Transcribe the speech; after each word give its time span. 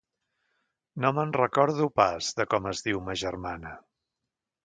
No 1.03 1.11
me'n 1.17 1.33
recordo 1.35 1.87
pas, 2.01 2.31
de 2.41 2.47
com 2.53 2.69
es 2.73 2.83
diu 2.87 3.05
ma 3.09 3.17
germana. 3.25 3.75